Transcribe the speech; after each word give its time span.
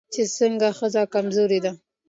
چې 0.13 0.21
څرنګه 0.35 0.69
ښځه 0.77 1.01
کمزورې 1.13 1.59
ده 1.65 1.71